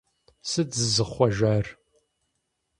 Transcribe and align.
Сыт 0.49 0.69
зызыхъуэжар? 0.77 1.65